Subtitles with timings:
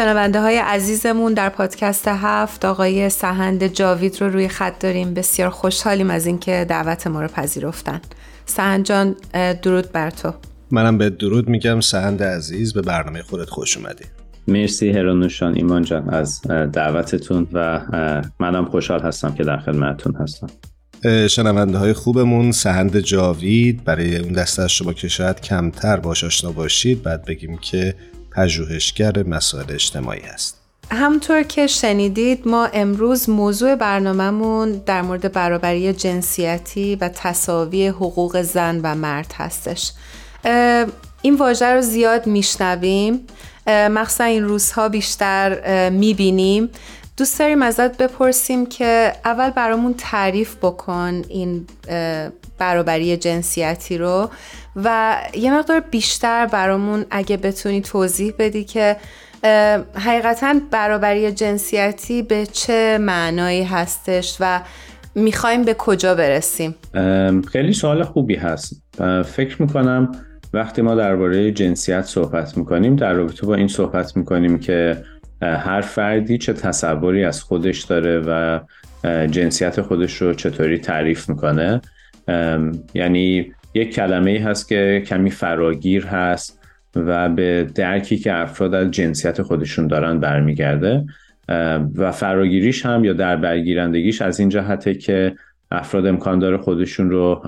[0.00, 5.14] شنونده های عزیزمون در پادکست هفت آقای سهند جاوید رو روی خط داریم.
[5.14, 8.00] بسیار خوشحالیم از اینکه دعوت ما رو پذیرفتن.
[8.46, 9.16] سهند جان
[9.62, 10.32] درود بر تو.
[10.70, 11.80] منم به درود میگم.
[11.80, 14.04] سهند عزیز به برنامه خودت خوش اومدی.
[14.48, 16.42] مرسی هرانوشان ایمان جان از
[16.72, 17.80] دعوتتون و
[18.38, 20.46] منم خوشحال هستم که در خدمتتون هستم.
[21.28, 26.52] شنونده های خوبمون سهند جاوید برای اون دسته از شما که شاید کمتر باش آشنا
[26.52, 27.02] باشید.
[27.02, 27.94] بعد بگیم که
[28.40, 30.56] پژوهشگر مسائل اجتماعی هست.
[30.90, 38.80] همطور که شنیدید ما امروز موضوع برنامهمون در مورد برابری جنسیتی و تصاوی حقوق زن
[38.82, 39.92] و مرد هستش.
[41.22, 43.20] این واژه رو زیاد میشنویم.
[43.66, 46.70] مخصوصا این روزها بیشتر می‌بینیم.
[47.16, 51.66] دوست داریم ازت بپرسیم که اول برامون تعریف بکن این
[52.60, 54.30] برابری جنسیتی رو
[54.76, 58.96] و یه مقدار بیشتر برامون اگه بتونی توضیح بدی که
[59.94, 64.60] حقیقتا برابری جنسیتی به چه معنایی هستش و
[65.14, 66.74] می‌خوایم به کجا برسیم؟
[67.52, 68.82] خیلی سوال خوبی هست.
[69.24, 70.12] فکر می‌کنم
[70.52, 75.04] وقتی ما درباره جنسیت صحبت می‌کنیم در رابطه با این صحبت می‌کنیم که
[75.42, 78.60] هر فردی چه تصوری از خودش داره و
[79.26, 81.80] جنسیت خودش رو چطوری تعریف می‌کنه.
[82.94, 86.60] یعنی یک کلمه ای هست که کمی فراگیر هست
[86.96, 91.04] و به درکی که افراد از جنسیت خودشون دارن برمیگرده.
[91.94, 95.34] و فراگیریش هم یا در برگیرندگیش از این جهته که
[95.70, 97.42] افراد امکان داره خودشون رو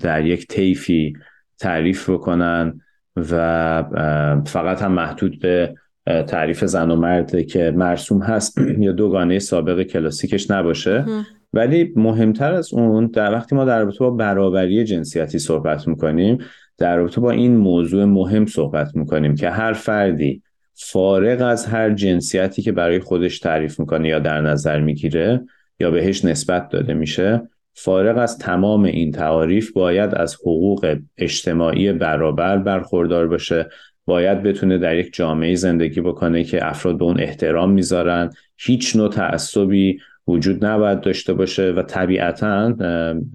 [0.00, 1.16] در یک طیفی
[1.58, 2.80] تعریف بکنن
[3.16, 5.74] و فقط هم محدود به
[6.06, 8.58] تعریف زن و مرد که مرسوم هست.
[8.78, 11.04] یا دوگانه سابق کلاسیکش نباشه.
[11.52, 16.38] ولی مهمتر از اون در وقتی ما در رابطه با برابری جنسیتی صحبت می‌کنیم
[16.78, 20.42] در رابطه با این موضوع مهم صحبت می‌کنیم که هر فردی
[20.74, 25.40] فارغ از هر جنسیتی که برای خودش تعریف می‌کنه یا در نظر می‌گیره
[25.80, 27.42] یا بهش نسبت داده میشه
[27.74, 33.68] فارغ از تمام این تعاریف باید از حقوق اجتماعی برابر برخوردار باشه.
[34.04, 38.30] باید بتونه در یک جامعه زندگی بکنه که افراد به اون احترام می‌ذارن.
[38.58, 39.98] هیچ نوع تعصبی
[40.30, 42.74] وجود نباید داشته باشه و طبیعتا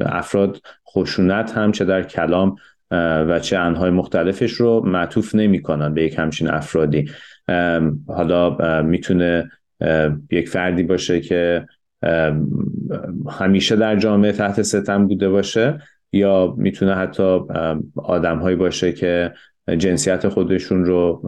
[0.02, 0.58] افراد
[0.90, 2.56] خشونت هم چه در کلام
[3.28, 7.10] و چه انهای مختلفش رو معطوف نمی‌کنن به یک همچین افرادی.
[8.08, 9.52] حالا می‌تونه
[10.32, 11.66] یک فردی باشه که
[13.30, 15.82] همیشه در جامعه تحت ستم بوده باشه
[16.12, 17.40] یا می‌تونه حتی
[17.96, 19.34] آدمهایی باشه که
[19.78, 21.22] جنسیت خودشون رو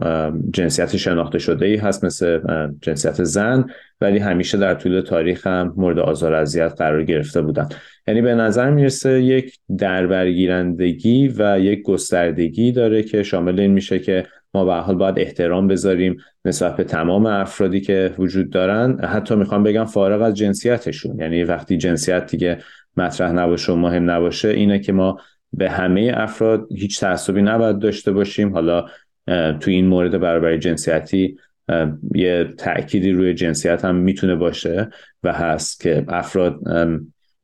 [0.52, 2.40] جنسیت شناخته شده ای هست مثل
[2.82, 3.64] جنسیت زن
[4.00, 7.68] ولی همیشه در طول تاریخ هم مورد آزار اذیت قرار گرفته بودن.
[8.08, 14.26] یعنی به نظر می‌رسه یک دربرگیرندگی و یک گستردگی داره که شامل این میشه که
[14.54, 18.98] ما به حال باید احترام بذاریم نسبت به تمام افرادی که وجود دارن.
[19.04, 22.58] حتی می‌خوام بگم فارغ از جنسیتشون یعنی وقتی جنسیت دیگه
[22.96, 25.18] مطرح نباشه و مهم نباشه اینه که ما
[25.52, 28.52] به همه افراد هیچ تعصبی نباید داشته باشیم.
[28.52, 28.86] حالا
[29.60, 31.36] تو این مورد برابری جنسیتی
[32.14, 34.88] یه تأکیدی روی جنسیت هم می‌تونه باشه
[35.22, 36.60] و هست که افراد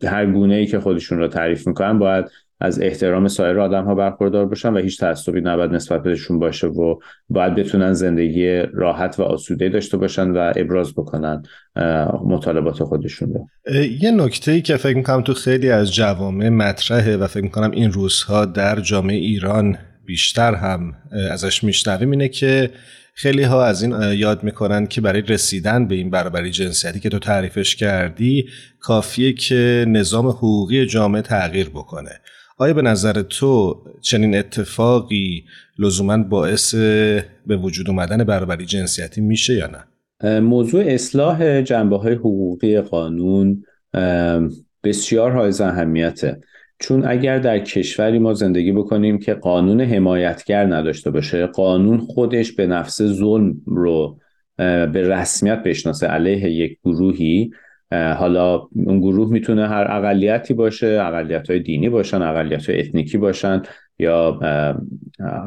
[0.05, 2.25] هر گونه ای که خودشون رو تعریف می‌کنن باید
[2.65, 6.95] از احترام سایر آدم ها برخوردار باشن و هیچ تعصبی نباید نسبت بهشون باشه و
[7.29, 11.43] باید بتونن زندگی راحت و آسوده داشته باشن و ابراز بکنن
[12.25, 13.47] مطالبات خودشون رو.
[14.01, 17.93] یه نکته ای که فکر می‌کنم تو خیلی از جوامع مطرحه و فکر می‌کنم این
[17.93, 20.93] روزها در جامعه ایران بیشتر هم
[21.31, 22.71] ازش میشنویم اینه که
[23.15, 27.19] خیلی ها از این یاد می‌کنن که برای رسیدن به این برابری جنسیتی که تو
[27.19, 28.49] تعریفش کردی
[28.81, 32.11] کافیه که نظام حقوقی جامعه تغییر بکنه.
[32.57, 35.45] آیا به نظر تو چنین اتفاقی
[35.79, 36.75] لزوما باعث
[37.47, 39.85] به وجود اومدن برابری جنسیتی میشه یا نه؟
[40.41, 43.65] موضوع اصلاح جنبه های حقوقی قانون
[44.85, 46.41] بسیار های اهمیته
[46.79, 52.67] چون اگر در کشوری ما زندگی بکنیم که قانون حمایتگر نداشته باشه قانون خودش به
[52.67, 54.19] نفس ظلم رو
[54.57, 57.51] به رسمیت بشناسه علیه یک گروهی
[57.93, 63.63] حالا اون گروه می‌تونه هر اقلیتی باشه اقلیت های دینی باشن اقلیت های اتنیکی باشن
[63.99, 64.39] یا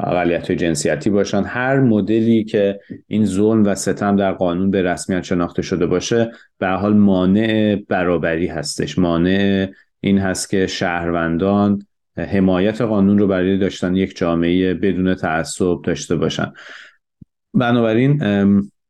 [0.03, 1.43] اقلیت های جنسیتی باشن.
[1.43, 6.67] هر مدلی که این ظلم و ستم در قانون به رسمیت شناخته شده باشه به
[6.67, 8.99] حال مانع برابری هستش.
[8.99, 9.67] مانع
[10.01, 11.85] این هست که شهروندان
[12.17, 16.53] حمایت قانون رو برای داشتن یک جامعه بدون تعصب داشته باشن.
[17.53, 18.23] بنابراین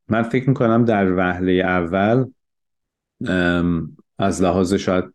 [0.10, 2.26] من فکر می‌کنم در وهله اول
[4.20, 5.14] از لحاظ شاید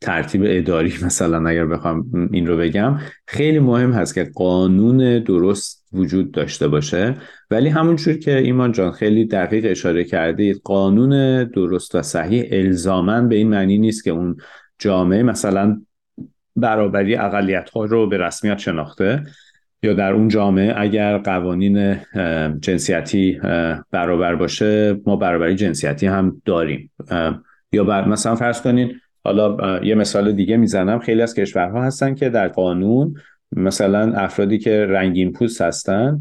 [0.00, 6.30] ترتیب اداری مثلا اگر بخوام این رو بگم خیلی مهم هست که قانون درست وجود
[6.30, 7.14] داشته باشه.
[7.50, 13.36] ولی همونجور که ایمان جان خیلی دقیق اشاره کردید قانون درست و صحیح الزامن به
[13.36, 14.36] این معنی نیست که اون
[14.78, 15.80] جامعه مثلا
[16.56, 19.22] برابری اقلیت ها رو به رسمیت شناخته.
[19.82, 21.96] یا در اون جامعه اگر قوانین
[22.60, 23.40] جنسیتی
[23.90, 26.90] برابر باشه ما برابری جنسیتی هم داریم.
[27.72, 28.92] یا بر مثلا فرض کنین
[29.24, 30.98] حالا یه مثال دیگه می‌زنم.
[30.98, 33.14] خیلی از کشورها هستن که در قانون
[33.52, 36.20] مثلا افرادی که رنگین پوست هستن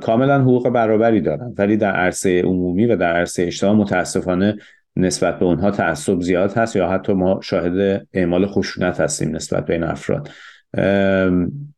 [0.00, 1.54] کاملا حقوق برابری دارن.
[1.58, 4.56] ولی در عرصه عمومی و در عرصه اجتماع متاسفانه
[4.96, 9.74] نسبت به اونها تعصب زیاد هست یا حتی ما شاهد اعمال خشونت هستیم نسبت به
[9.74, 10.28] این افراد.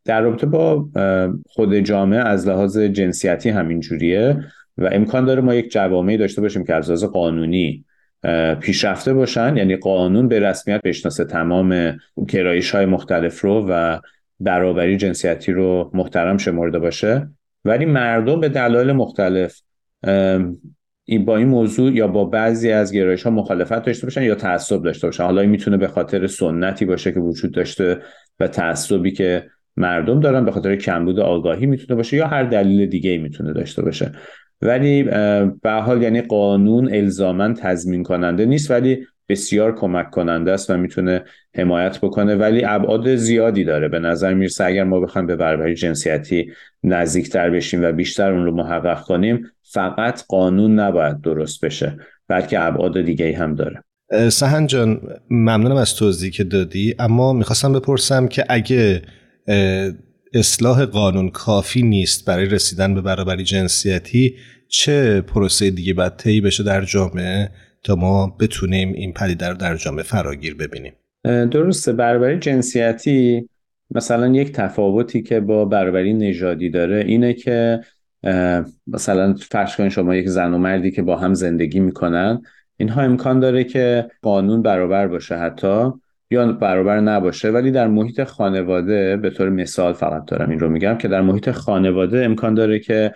[0.04, 0.88] در رابطه با
[1.46, 4.44] خود جامعه از لحاظ جنسیتی همین جوریه
[4.78, 7.84] و امکان داره ما یک جوامعی داشته باشیم که از لحاظ قانونی
[8.60, 9.56] پیشرفته باشن.
[9.56, 11.98] یعنی قانون به رسمیت بشناسه تمام
[12.28, 13.98] کرایش های مختلف رو و
[14.40, 17.28] برابری جنسیتی رو محترم شمرده باشه.
[17.64, 19.60] ولی مردم به دلایل مختلف
[21.26, 25.06] با این موضوع یا با بعضی از گرایش ها مخالفت داشته باشن یا تعصب داشته
[25.06, 25.24] باشن.
[25.24, 27.98] حالا این می‌تونه به خاطر سنتی باشه که وجود داشته.
[28.40, 33.10] و تعصبی که مردم دارن به خاطر کمبود آگاهی می‌تونه باشه یا هر دلیل دیگه
[33.10, 34.12] ای می‌تونه داشته باشه.
[34.62, 35.02] ولی
[35.62, 41.24] به حال یعنی قانون الزاما تضمین کننده نیست ولی بسیار کمک کننده است و می‌تونه
[41.56, 42.34] حمایت بکنه.
[42.34, 43.88] ولی ابعاد زیادی داره.
[43.88, 46.52] به نظر می‌رسه اگر ما بخوایم به برابری جنسیتی
[46.82, 51.96] نزدیکتر بشیم و بیشتر اون رو محقق کنیم فقط قانون نباید درست بشه
[52.28, 53.82] بلکه ابعاد دیگه هم داره.
[54.12, 59.02] سهن جان ممنونم از توضیحی که دادی اما می‌خواستم بپرسم که اگه
[60.34, 64.34] اصلاح قانون کافی نیست برای رسیدن به برابری جنسیتی
[64.68, 67.50] چه پروسه دیگه باید طی بشه در جامعه
[67.82, 70.92] تا ما بتونیم این پدیده رو در جامعه فراگیر ببینیم؟
[71.24, 71.92] درسته.
[71.92, 73.48] برابری جنسیتی
[73.90, 77.80] مثلا یک تفاوتی که با برابری نژادی داره اینه که
[78.86, 82.42] مثلا فرض کنید شما یک زن و مردی که با هم زندگی می‌کنن
[82.76, 85.90] اینها امکان داره که قانون برابر باشه حتی
[86.30, 87.50] یا برابر نباشه.
[87.50, 91.50] ولی در محیط خانواده به طور مثال فقط دارم این رو میگم که در محیط
[91.50, 93.14] خانواده امکان داره که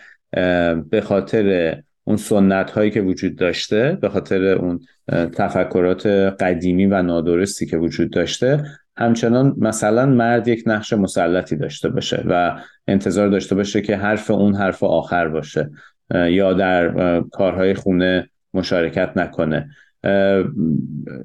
[0.90, 6.06] به خاطر اون سنت هایی که وجود داشته به خاطر اون تفکرات
[6.40, 8.64] قدیمی و نادرستی که وجود داشته
[8.96, 14.54] همچنان مثلا مرد یک نقش مسلطی داشته باشه و انتظار داشته باشه که حرف اون
[14.54, 15.70] حرف آخر باشه
[16.14, 19.68] یا در کارهای خونه مشارکت نکنه.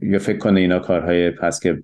[0.01, 1.83] یا فکر کنه اینا کارهای پس که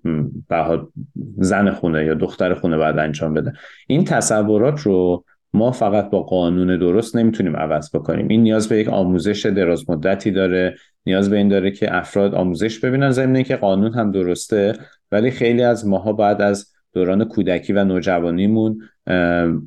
[1.37, 3.53] زن خونه یا دختر خونه باید انجام بده.
[3.87, 8.27] این تصورات رو ما فقط با قانون درست نمی‌تونیم عوض بکنیم.
[8.27, 10.75] این نیاز به یک آموزش دراز مدتی داره.
[11.05, 14.73] نیاز به این داره که افراد آموزش ببینن ضمن که قانون هم درسته.
[15.11, 18.81] ولی خیلی از ماها بعد از دوران کودکی و نوجوانیمون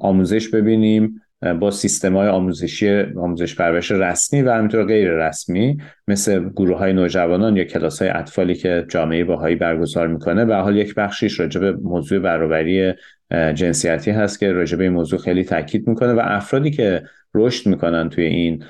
[0.01, 1.21] آموزش ببینیم.
[1.61, 5.77] با سیستم های آموزشی آموزش پرورش رسمی و همینطور غیر رسمی
[6.09, 10.45] مثل گروه های نوجوانان یا کلاس های اطفالی که جامعه باهایی برگزار می‌کنه.
[10.45, 12.93] به حال یک بخشیش راجع به موضوع برابری
[13.31, 17.03] جنسیتی هست که راجع به این موضوع خیلی تاکید می‌کنه و افرادی که
[17.35, 18.65] رشد می‌کنن توی این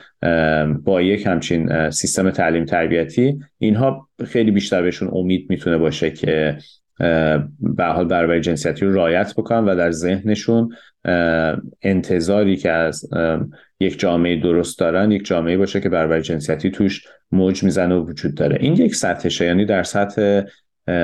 [0.85, 6.59] با یک همچین سیستم تعلیم تربیتی اینها خیلی بیشتر بهشون امید می‌تونه باشه که
[7.61, 10.77] به حال برابری جنسیتی رو رعایت بکنن و در ذهنشون
[11.83, 13.11] انتظاری که از
[13.81, 18.35] یک جامعه درست دارن یک جامعه باشه که برابری جنسیتی توش موج می‌زنه و وجود
[18.35, 18.59] داره.
[18.61, 20.43] این یک سطحشه یعنی در سطح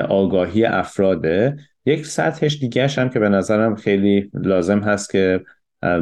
[0.08, 1.56] آگاهی افراده.
[1.86, 5.40] یک سطحش دیگهش هم که به نظرم خیلی لازم هست که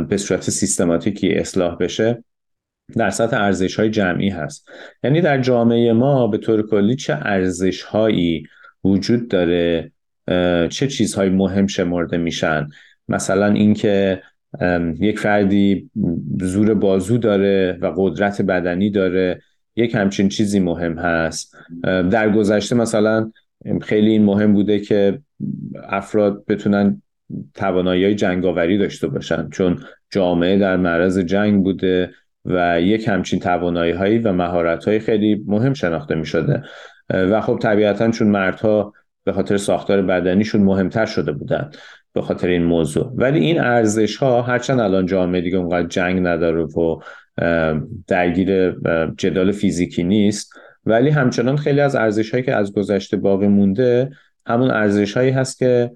[0.08, 2.24] به صورت سیستماتیکی اصلاح بشه
[2.96, 4.68] در سطح ارزش های جمعی هست.
[5.04, 8.46] یعنی در جامعه ما به طور کلی چه ارزش هایی
[8.86, 9.92] وجود داره
[10.68, 12.68] چه چیزهایی مهم شمرده میشن؟
[13.08, 14.22] مثلا اینکه
[15.00, 15.90] یک فردی
[16.40, 19.42] زور بازو داره و قدرت بدنی داره
[19.76, 21.56] یک همچین چیزی مهم هست.
[21.82, 23.30] در گذشته مثلا
[23.82, 25.20] خیلی این مهم بوده که
[25.88, 27.02] افراد بتونن
[27.54, 29.78] توانایی جنگاوری داشته باشن چون
[30.10, 32.10] جامعه در معرض جنگ بوده
[32.44, 36.62] و یک همچین توانایی هایی و مهارت های خیلی مهم شناخته می شده
[37.10, 38.92] و خب طبیعتا چون مردها
[39.24, 41.70] به خاطر ساختار بدنیشون مهمتر شده بودن
[42.12, 43.12] به خاطر این موضوع.
[43.14, 47.00] ولی این ارزش ها هرچند الان جامعه دیگه اونقدر جنگ نداره و
[48.06, 48.76] درگیر
[49.18, 50.52] جدال فیزیکی نیست
[50.86, 54.10] ولی همچنان خیلی از ارزش هایی که از گذشته باقی مونده
[54.46, 55.90] همون ارزش هایی هست که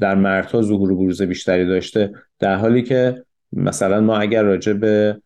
[0.00, 2.12] در مردها ظهور و بروز بیشتری داشته.
[2.38, 5.16] در حالی که مثلا ما اگر راجع به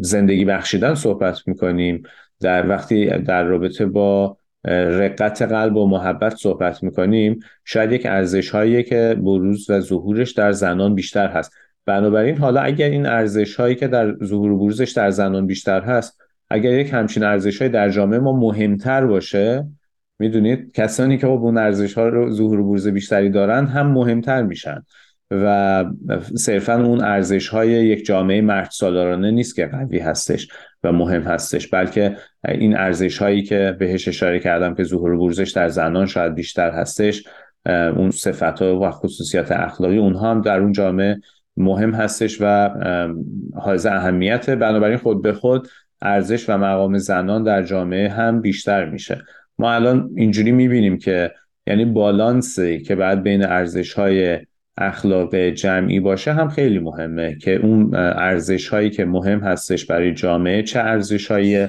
[0.00, 2.02] زندگی بخشیدن صحبت می‌کنیم
[2.42, 8.82] در وقتی در رابطه با رقت قلب و محبت صحبت می‌کنیم شاید یک ارزش هایی
[8.82, 11.52] که بروز و ظهورش در زنان بیشتر هست.
[11.86, 16.20] بنابراین حالا اگر این ارزش هایی که در ظهور و بروزش در زنان بیشتر هست
[16.50, 19.66] اگر یک همچین ارزش در جامعه ما مهمتر باشه
[20.18, 24.42] می‌دونید کسانی که با اون ارزش ها رو ظهور و بروز بیشتری دارن هم مهمتر
[24.42, 24.82] میشن.
[25.30, 25.84] و
[26.34, 30.48] صرفا اون ارزش های یک جامعه مرد سالارانه نیست که قوی هستش.
[30.84, 31.68] و مهم هستش.
[31.68, 32.16] بلکه
[32.48, 36.70] این ارزش هایی که بهش اشاره کردم که ظهور و بروزش در زنان شاید بیشتر
[36.70, 37.24] هستش
[37.66, 41.20] اون صفت ها و خصوصیات اخلاقی اونها هم در اون جامعه
[41.56, 42.70] مهم هستش و
[43.54, 45.68] حائز اهمیت بنابراین خود به خود
[46.02, 49.22] ارزش و مقام زنان در جامعه هم بیشتر میشه.
[49.58, 51.32] ما الان اینجوری می‌بینیم که
[51.66, 54.38] یعنی بالانسی که بعد بین ارزش های
[54.76, 60.62] اخلاق جمعی باشه هم خیلی مهمه که اون ارزش هایی که مهم هستش برای جامعه
[60.62, 61.68] چه ارزش هایی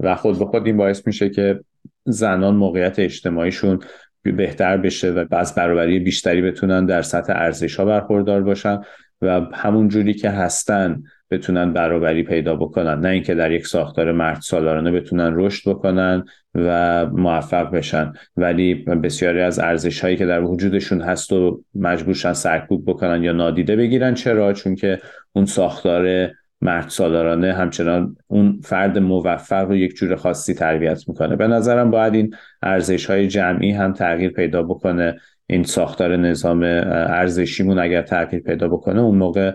[0.00, 1.60] و خود به خود این باعث میشه که
[2.04, 3.80] زنان موقعیت اجتماعیشون
[4.22, 8.80] بهتر بشه و باز برابری بیشتری بتونن در سطح ارزش ها برخوردار باشن
[9.22, 13.00] و همون جوری که هستن بتونن برابری پیدا بکنن.
[13.00, 16.24] نه اینکه در یک ساختار مرد سالارانه بتونن رشد بکنن
[16.54, 18.12] و موفق بشن.
[18.36, 23.76] ولی بسیاری از ارزش هایی که در وجودشون هست و مجبورشن سرکوب بکنن یا نادیده
[23.76, 24.14] بگیرن.
[24.14, 24.98] چرا؟ چون که
[25.32, 31.36] اون ساختار مرد سالارانه همچنان اون فرد موفق رو یک جور خاصی تربیت می‌کنه.
[31.36, 35.20] به نظرم باید این ارزش های جمعی هم تغییر پیدا بکنه.
[35.46, 39.52] این ساختار نظام ارزشیمون اگر تغییر پیدا بکنه اون موقع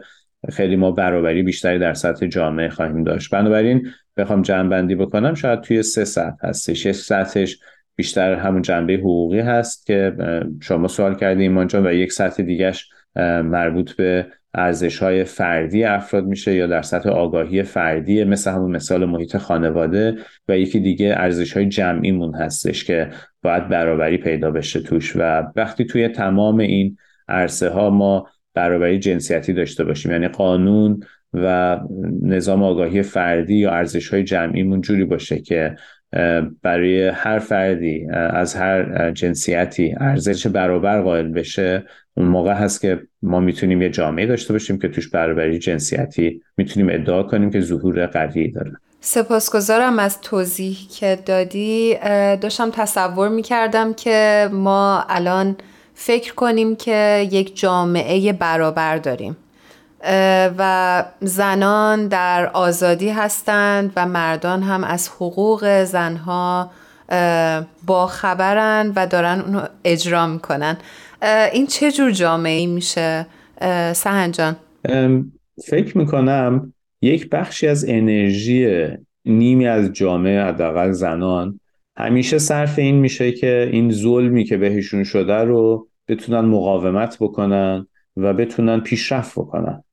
[0.49, 3.31] خیلی ما برابری بیشتری در سطح جامعه خواهیم داشت.
[3.31, 3.87] بنابراین
[4.17, 7.59] بخوام جمع بندی بکنم شاید توی سه سطح هستش یک سطحش
[7.95, 10.15] بیشتر همون جنبه حقوقی هست که
[10.61, 12.89] شما سوال کردیم ایمان و یک سطح دیگهش
[13.43, 19.05] مربوط به ارزش های فردی افراد میشه یا در سطح آگاهی فردی مثل همون مثال
[19.05, 23.09] محیط خانواده و یکی دیگه ارزش های جمعیمون هستش که
[23.43, 25.15] باید برابری پیدا بشه توش.
[25.15, 28.27] و وقتی توی تمام این عرصه ها ما
[28.57, 30.11] برابری جنسیتی داشته باشیم.
[30.11, 30.99] یعنی قانون
[31.33, 31.79] و
[32.21, 35.75] نظام آگاهی فردی یا ارزش های جمعیمون جوری باشه که
[36.61, 41.83] برای هر فردی از هر جنسیتی ارزش برابر قائل بشه.
[42.17, 46.89] اون موقع هست که ما می‌تونیم یه جامعه داشته باشیم که توش برابری جنسیتی می‌تونیم
[47.01, 48.71] ادعا کنیم که ظهور قوی داره.
[48.99, 51.95] سپاسگزارم از توضیح که دادی.
[52.41, 55.55] داشتم تصور می‌کردم که ما الان
[55.99, 59.37] فکر کنیم که یک جامعه برابر داریم.
[60.57, 66.71] و زنان در آزادی هستند و مردان هم از حقوق زنها
[67.85, 70.77] با خبرن و دارن اونو اجرا می‌کنن.
[71.53, 73.25] این چه جور جامعه میشه؟
[73.93, 74.55] سهنجان
[75.67, 78.87] فکر می‌کنم یک بخشی از انرژی
[79.25, 81.59] نیمی از جامعه حداقل زنان
[81.97, 87.87] همیشه صرف این میشه که این ظلمی که بهشون شده رو بتونن مقاومت بکنن
[88.17, 89.83] و بتونن پیشرفت بکنن.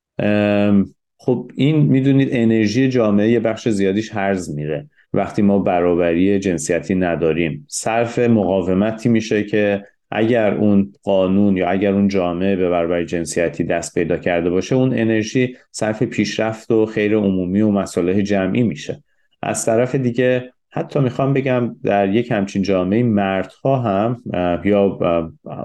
[1.19, 4.89] خب این می‌دونید انرژی جامعه یه بخش زیادیش هرز میره.
[5.13, 12.09] وقتی ما برابری جنسیتی نداریم صرف مقاومتی میشه که اگر اون قانون یا اگر اون
[12.09, 17.61] جامعه به برابری جنسیتی دست پیدا کرده باشه اون انرژی صرف پیشرفت و خیر عمومی
[17.61, 19.03] و مصالح جمعی میشه.
[19.43, 24.23] از طرف دیگه حتی می‌خوام بگم در یک همچین جامعه مردها هم
[24.65, 24.99] یا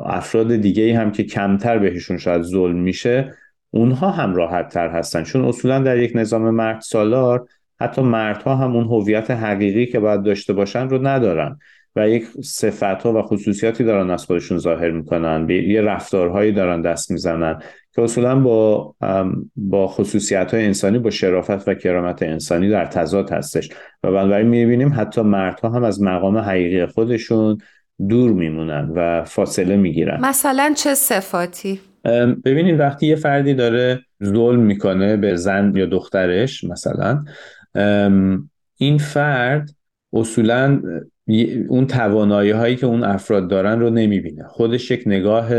[0.06, 3.34] افراد دیگه هم که کمتر بهشون شاید ظلم میشه
[3.72, 5.24] اونها هم راحت تر هستن.
[5.24, 7.48] چون اصولا در یک نظام مرد سالار
[7.80, 11.60] حتی مردها هم اون هویت حقیقی که باید داشته باشن رو ندارن
[11.96, 15.50] و یک صفت ها و خصوصیاتی دارن از خودشون ظاهر می‌کنن.
[15.50, 17.62] یه رفتارهایی دارن دست می‌زنن.
[17.96, 18.96] که اصولا با
[19.56, 23.70] با خصوصیت های انسانی با شرافت و کرامت انسانی در تضاد هستش.
[24.04, 27.58] و بنابراین می‌بینیم حتی مردها هم از مقام حقیقی خودشون
[28.10, 30.20] دور میمونن و فاصله می‌گیرن.
[30.22, 31.80] مثلا چه صفاتی؟
[32.46, 37.24] ببینید وقتی یه فردی داره ظلم می‌کنه به زن یا دخترش مثلا
[38.78, 39.70] این فرد
[40.14, 40.82] اصولا
[41.68, 44.44] اون توانایی هایی که اون افراد دارن رو نمی‌بینه.
[44.48, 45.50] خودش یک نگاه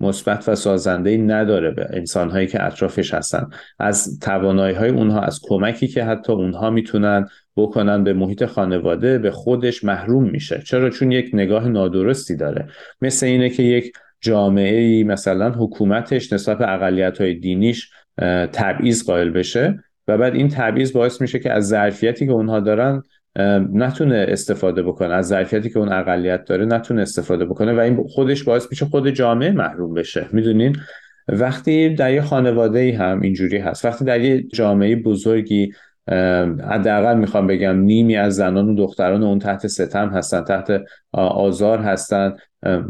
[0.00, 3.48] مثبت و سازنده نداره به انسان هایی که اطرافش هستن.
[3.78, 9.30] از توانایی های اونها از کمکی که حتی اونها می‌تونن بکنن به محیط خانواده به
[9.30, 10.62] خودش محروم میشه.
[10.66, 12.66] چرا؟ چون یک نگاه نادرستی داره.
[13.02, 17.90] مثل اینه که یک جامعه ای مثلا حکومتش نسبت به اقلیت های دینیش
[18.52, 19.78] تبعیض قائل بشه
[20.08, 23.02] و بعد این تبعیض باعث میشه که از ظرفیتی که اونها دارن
[23.72, 25.14] نتونه استفاده بکنه.
[25.14, 29.10] از ظرفیتی که اون اقلیت داره نتونه استفاده بکنه و این خودش باعث میشه خود
[29.10, 30.26] جامعه محروم بشه.
[30.32, 30.76] می‌دونین؟
[31.28, 33.84] وقتی در یه خانواده ای هم اینجوری هست.
[33.84, 35.72] وقتی در یه جامعه بزرگی
[36.70, 40.82] حداقل می‌خوام بگم نیمی از زنان و دختران اون تحت ستم هستن تحت
[41.12, 42.36] آزار هستن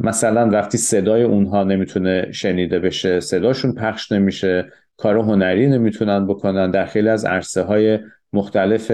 [0.02, 6.84] مثلا وقتی صدای اونها نمی‌تونه شنیده بشه صداشون پخش نمیشه کار هنری نمی‌تونن بکنن در
[6.84, 7.98] خیلی از عرصه های
[8.32, 8.92] مختلف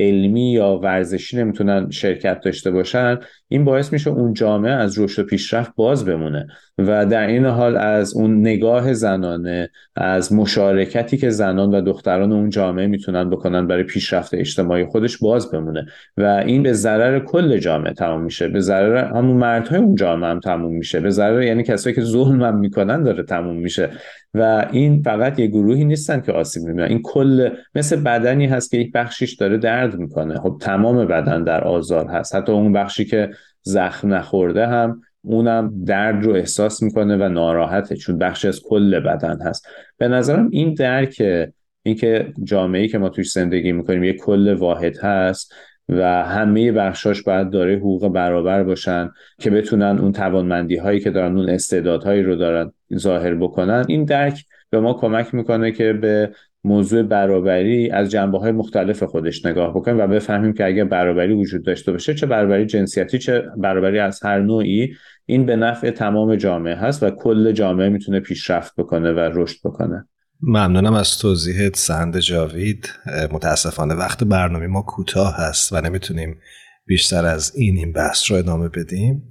[0.00, 5.26] علمی یا ورزشی نمی‌تونن شرکت داشته باشن این باعث میشه اون جامعه از رشد و
[5.26, 6.46] پیشرفت باز بمونه
[6.78, 12.50] و در این حال از اون نگاه زنانه از مشارکتی که زنان و دختران اون
[12.50, 15.86] جامعه می‌تونن بکنن برای پیشرفت اجتماعی خودش باز بمونه
[16.16, 18.48] و این به ضرر کل جامعه تموم میشه.
[18.48, 21.00] به ضرر همون مردهای اون جامعه هم تموم میشه.
[21.00, 23.90] به ضرر یعنی کسایی که ظلم هم می‌کنن داره تموم میشه.
[24.34, 26.88] و این فقط یه گروهی نیستن که آسیب می‌بینن.
[26.88, 30.34] این کل مثل بدنی هست که یک بخشیش داره درد می‌کنه.
[30.34, 32.34] خب تمام بدن در آزار هست.
[32.34, 33.30] حتی اون بخشی که
[33.62, 39.40] زخم نخورده هم اونم درد رو احساس می‌کنه و ناراحته چون بخشی از کل بدن
[39.40, 39.66] هست.
[39.98, 41.22] به نظرم این درک
[41.82, 45.54] اینکه جامعه که ما توش زندگی می‌کنیم یه کل واحد هست
[45.88, 51.38] و همه بخشاش باید داره حقوق برابر باشن که بتونن اون توانمندی هایی که دارن
[51.38, 56.30] اون استعدادهایی رو دارن ظاهر بکنن این درک به ما کمک می‌کنه که به
[56.66, 61.64] موضوع برابری از جنبه های مختلف خودش نگاه بکنیم و بفهمیم که اگر برابری وجود
[61.64, 64.94] داشته باشه چه برابری جنسیتی چه برابری از هر نوعی
[65.26, 70.08] این به نفع تمام جامعه هست و کل جامعه می‌تونه پیشرفت بکنه و رشد بکنه.
[70.42, 72.90] ممنونم از توضیحت سند جاوید.
[73.32, 76.38] متاسفانه وقت برنامه ما کوتاه هست و نمی‌تونیم
[76.86, 79.22] بیشتر از این این بحث رو ادامه بدیم.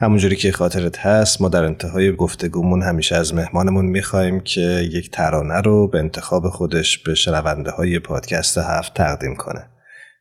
[0.00, 4.60] همونجوری که خاطرت هست ما در انتهای گفتگومون همیشه از مهمانمون می‌خوایم که
[4.92, 9.66] یک ترانه رو به انتخاب خودش به شنونده های پادکست هفت تقدیم کنه.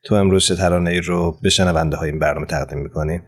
[0.04, 3.22] تو امروز چه ترانه ای رو به شنونده های این برنامه تقدیم می‌کنی؟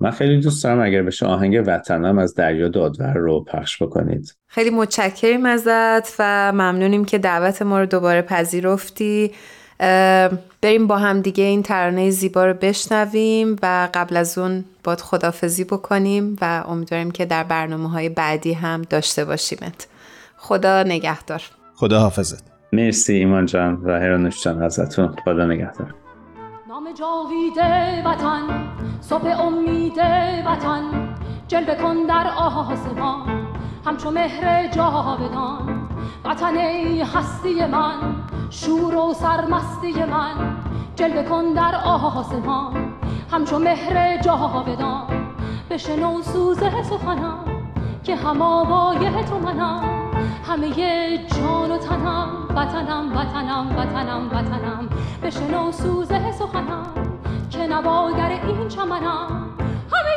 [0.00, 4.34] من خیلی دوست دارم اگر بشه آهنگ وطنم از دریا دادور رو پخش بکنید.
[4.46, 9.30] خیلی متشکریم ازت و ممنونیم که دعوت ما رو دوباره پذیرفتی.
[10.62, 15.64] بریم با هم دیگه این ترانه زیبا رو بشنویم و قبل از اون باد خدافزی
[15.64, 19.86] بکنیم و امیدواریم که در برنامه های بعدی هم داشته باشیمت.
[20.36, 21.42] خدا نگهدار.
[21.74, 25.94] خدا حافظت مرسی ایمان جان و هرانوش جان ازتون خدا نگهدار.
[26.68, 27.58] نام جاوید
[28.06, 28.42] وطن
[29.00, 29.98] صبح امید
[30.46, 31.14] وطن
[31.48, 33.46] جلوه کن در آسمان
[33.84, 35.79] همچو مهر جاودان.
[36.24, 36.56] وطن
[37.14, 38.14] هستی من
[38.50, 40.56] شور و سرمستی من
[40.96, 42.92] جلوه کن در آسمان.
[43.32, 45.06] همچو مهر جاودان
[45.70, 47.44] بشنو سوز سخنم
[48.04, 49.82] که هم آوای تو منم.
[50.48, 50.70] همه
[51.26, 54.88] جان و تنم وطنم وطنم وطنم وطنم.
[55.22, 56.86] بشنو سوز سخنم
[57.50, 59.48] که نواگر این چمنم.
[59.92, 60.16] همه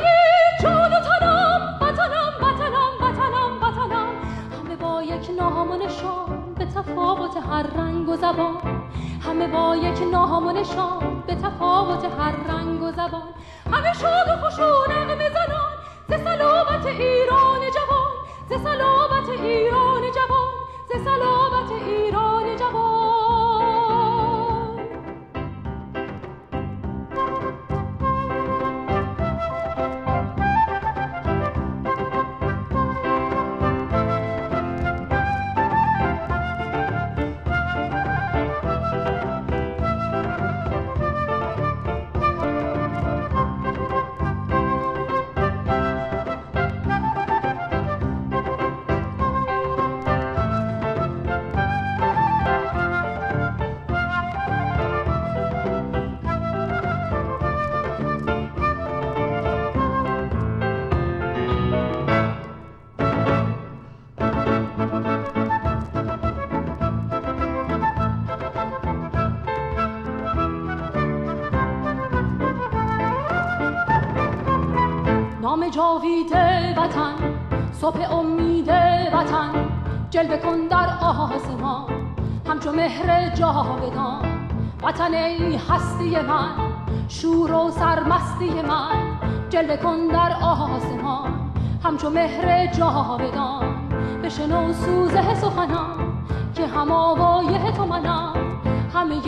[0.63, 2.32] جان و تنم وطنم
[6.87, 8.83] تفاوت هر رنگ و زبان.
[9.21, 13.33] همه با یک نام و نشان به تفاوت هر رنگ و زبان.
[13.71, 15.73] همه شاد و خوش و نغمه زنان
[16.09, 18.13] ز سلامت ایران جوان.
[18.49, 20.53] ز سلامت ایران جوان.
[20.89, 22.92] ز سلامت ایران جوان.
[75.75, 76.31] جاوید
[76.77, 77.15] وطن
[77.71, 78.69] صبح امید
[79.13, 79.51] وطن
[80.09, 81.83] جلوه کن در آسمان.
[82.47, 84.49] همچو مهر جاودان
[84.83, 86.49] وطن ای هستی من
[87.07, 89.19] شور و سرمستی من.
[89.49, 91.51] جلوه کن در آسمان
[91.83, 93.89] همچو مهر جاودان.
[94.23, 96.23] بشنو سوزه سخنم
[96.55, 98.33] که هم آوای تو منم.
[98.93, 99.19] همه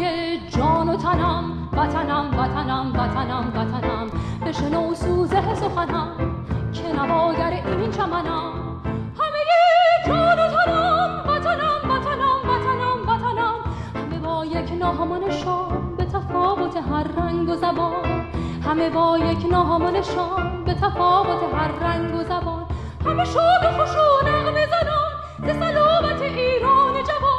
[0.50, 4.08] جان و تنم وطنم وطنم وطنم وطنم.
[4.46, 6.35] بشنو سوزه سخنم
[6.96, 8.82] که نواگر این چمنم
[9.20, 9.42] همه
[10.08, 13.56] جان و تنم وطنم وطنم وطنم وطنم.
[13.96, 18.28] همه با یک نام و نشان به تفاوت هر رنگ و زبان.
[18.66, 22.66] همه با یک نام و نشان به تفاوت هر رنگ و زبان.
[23.06, 25.12] همه شاد و خوش و نغمه زنان
[25.44, 27.35] ز سلامت ایران جوان.